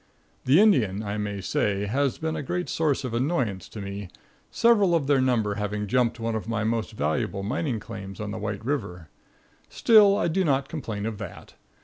The 0.45 0.59
Indian, 0.59 1.03
I 1.03 1.19
may 1.19 1.41
say, 1.41 1.85
has 1.85 2.17
been 2.17 2.35
a 2.35 2.41
great 2.41 2.69
source 2.69 3.03
of 3.03 3.13
annoyance 3.13 3.69
to 3.69 3.79
me, 3.79 4.09
several 4.49 4.95
of 4.95 5.05
their 5.05 5.21
number 5.21 5.53
having 5.61 5.85
jumped 5.85 6.19
one 6.19 6.33
of 6.33 6.47
my 6.49 6.63
most 6.63 6.93
valuable 6.93 7.43
mining 7.43 7.79
claims 7.79 8.19
on 8.19 8.31
White 8.31 8.65
river. 8.65 9.09
Still, 9.69 10.17
I 10.17 10.27
do 10.27 10.43
not 10.43 10.69
complain 10.69 11.05
of 11.05 11.19
that. 11.19 11.53